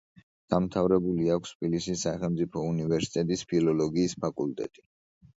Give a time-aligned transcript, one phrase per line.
[0.51, 4.83] დამთავრებული აქვს თბილისის სახელმწიფო უნივერსიტეტის ფილოლოგიის ფაკულტეტი.